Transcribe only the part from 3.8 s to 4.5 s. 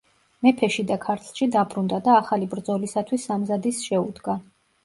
შეუდგა.